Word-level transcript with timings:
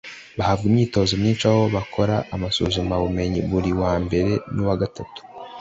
bahabwa 0.37 0.65
imyitozo 0.69 1.13
myinshi 1.21 1.45
aho 1.51 1.61
bakora 1.75 2.15
amasuzumabumenyi 2.35 3.39
buri 3.49 3.71
wa 3.81 3.93
mbere 4.03 4.31
n’uwa 4.53 4.75
gatanu 4.81 5.11